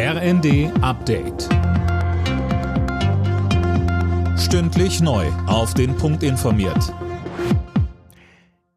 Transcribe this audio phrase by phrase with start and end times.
[0.00, 1.48] RND Update.
[4.38, 5.26] Stündlich neu.
[5.48, 6.94] Auf den Punkt informiert.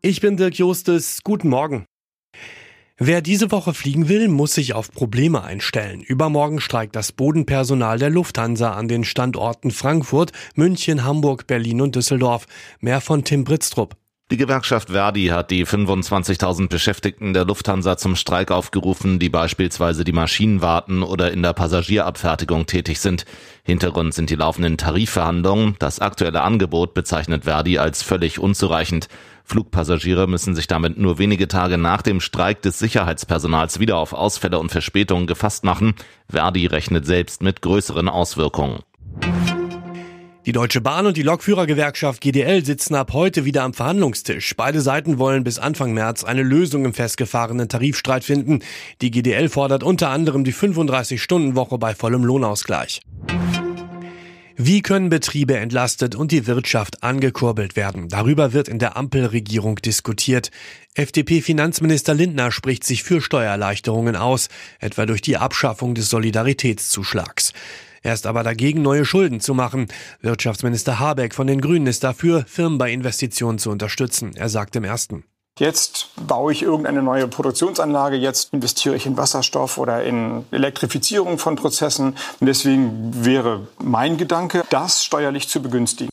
[0.00, 1.20] Ich bin Dirk Jostes.
[1.22, 1.84] Guten Morgen.
[2.96, 6.00] Wer diese Woche fliegen will, muss sich auf Probleme einstellen.
[6.00, 12.46] Übermorgen streikt das Bodenpersonal der Lufthansa an den Standorten Frankfurt, München, Hamburg, Berlin und Düsseldorf.
[12.80, 13.94] Mehr von Tim Britztrup.
[14.30, 20.12] Die Gewerkschaft Verdi hat die 25.000 Beschäftigten der Lufthansa zum Streik aufgerufen, die beispielsweise die
[20.12, 23.24] Maschinen warten oder in der Passagierabfertigung tätig sind.
[23.64, 25.74] Hintergrund sind die laufenden Tarifverhandlungen.
[25.80, 29.08] Das aktuelle Angebot bezeichnet Verdi als völlig unzureichend.
[29.42, 34.60] Flugpassagiere müssen sich damit nur wenige Tage nach dem Streik des Sicherheitspersonals wieder auf Ausfälle
[34.60, 35.94] und Verspätungen gefasst machen.
[36.28, 38.78] Verdi rechnet selbst mit größeren Auswirkungen.
[40.50, 44.56] Die Deutsche Bahn und die Lokführergewerkschaft GDL sitzen ab heute wieder am Verhandlungstisch.
[44.56, 48.58] Beide Seiten wollen bis Anfang März eine Lösung im festgefahrenen Tarifstreit finden.
[49.00, 53.00] Die GDL fordert unter anderem die 35-Stunden-Woche bei vollem Lohnausgleich.
[54.56, 58.08] Wie können Betriebe entlastet und die Wirtschaft angekurbelt werden?
[58.08, 60.50] Darüber wird in der Ampelregierung diskutiert.
[60.94, 64.48] FDP-Finanzminister Lindner spricht sich für Steuererleichterungen aus,
[64.80, 67.52] etwa durch die Abschaffung des Solidaritätszuschlags.
[68.02, 69.88] Er ist aber dagegen, neue Schulden zu machen.
[70.20, 74.32] Wirtschaftsminister Habeck von den Grünen ist dafür, Firmen bei Investitionen zu unterstützen.
[74.36, 75.24] Er sagt im ersten.
[75.58, 81.56] Jetzt baue ich irgendeine neue Produktionsanlage, jetzt investiere ich in Wasserstoff oder in Elektrifizierung von
[81.56, 82.16] Prozessen.
[82.40, 86.10] Und deswegen wäre mein Gedanke, das steuerlich zu begünstigen.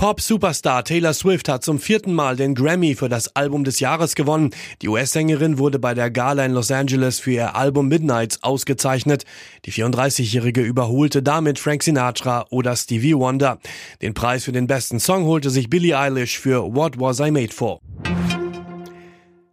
[0.00, 4.48] Pop-Superstar Taylor Swift hat zum vierten Mal den Grammy für das Album des Jahres gewonnen.
[4.80, 9.26] Die US-Sängerin wurde bei der Gala in Los Angeles für ihr Album Midnights ausgezeichnet.
[9.66, 13.58] Die 34-Jährige überholte damit Frank Sinatra oder Stevie Wonder.
[14.00, 17.52] Den Preis für den besten Song holte sich Billie Eilish für What Was I Made
[17.52, 17.82] For.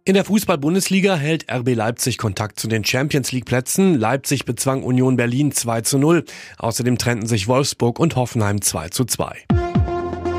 [0.06, 3.98] In der Fußball-Bundesliga hält RB Leipzig Kontakt zu den Champions League Plätzen.
[3.98, 6.24] Leipzig bezwang Union Berlin 2 zu 0.
[6.56, 9.44] Außerdem trennten sich Wolfsburg und Hoffenheim 2 zu 2.